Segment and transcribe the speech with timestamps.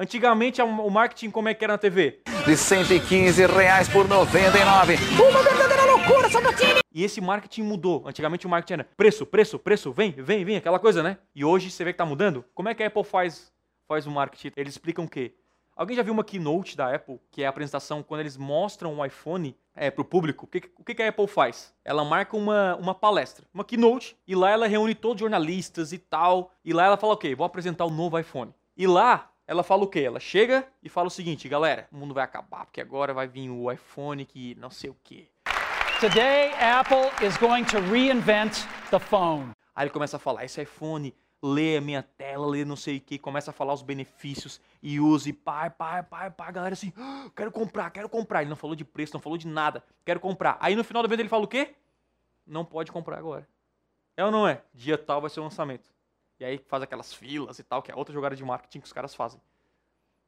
[0.00, 2.22] Antigamente o marketing como é que era na TV?
[2.46, 4.94] De 115 reais por 99.
[4.96, 6.80] Uma verdadeira loucura, Sabatini!
[6.90, 8.04] E esse marketing mudou.
[8.06, 11.18] Antigamente o marketing era preço, preço, preço, vem, vem, vem, aquela coisa, né?
[11.34, 12.42] E hoje você vê que tá mudando.
[12.54, 13.52] Como é que a Apple faz,
[13.86, 14.52] faz o marketing?
[14.56, 15.34] Eles explicam o quê?
[15.76, 19.04] Alguém já viu uma keynote da Apple, que é a apresentação quando eles mostram o
[19.04, 20.46] iPhone é, para o público?
[20.46, 21.74] O, que, o que, a Apple faz?
[21.84, 25.98] Ela marca uma, uma palestra, uma keynote, e lá ela reúne todos os jornalistas e
[25.98, 26.52] tal.
[26.64, 27.34] E lá ela fala o quê?
[27.34, 28.54] Vou apresentar o novo iPhone.
[28.80, 30.02] E lá ela fala o quê?
[30.02, 33.50] Ela chega e fala o seguinte, galera, o mundo vai acabar, porque agora vai vir
[33.50, 35.26] o iPhone que não sei o quê.
[35.98, 39.50] Today, Apple is going to reinvent the phone.
[39.74, 43.00] Aí ele começa a falar, esse iPhone lê a minha tela, lê não sei o
[43.00, 47.28] que, começa a falar os benefícios e use, pai, pai, pai, pai, galera assim, ah,
[47.34, 48.42] quero comprar, quero comprar.
[48.42, 50.58] Ele não falou de preço, não falou de nada, quero comprar.
[50.60, 51.74] Aí no final do evento ele fala o quê?
[52.46, 53.48] Não pode comprar agora.
[54.16, 54.62] É ou não é?
[54.72, 55.90] Dia tal vai ser o lançamento.
[56.40, 58.92] E aí faz aquelas filas e tal, que é outra jogada de marketing que os
[58.92, 59.38] caras fazem.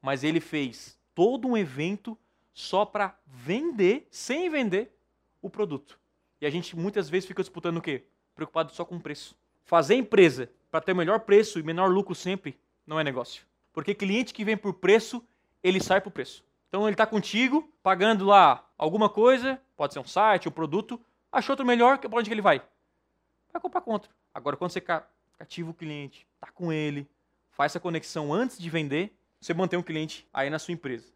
[0.01, 2.19] Mas ele fez todo um evento
[2.53, 4.95] só para vender, sem vender,
[5.41, 5.99] o produto.
[6.39, 8.05] E a gente muitas vezes fica disputando o quê?
[8.35, 9.35] Preocupado só com o preço.
[9.65, 13.47] Fazer empresa para ter o melhor preço e menor lucro sempre, não é negócio.
[13.73, 15.25] Porque cliente que vem por preço,
[15.63, 16.45] ele sai por preço.
[16.69, 21.55] Então ele está contigo, pagando lá alguma coisa, pode ser um site, um produto, achou
[21.55, 22.61] outro melhor, para onde que ele vai?
[23.53, 24.11] Vai comprar contra.
[24.35, 24.81] Agora, quando você
[25.43, 27.09] cativa o cliente, tá com ele,
[27.51, 31.13] faz essa conexão antes de vender, você mantém o cliente aí na sua empresa.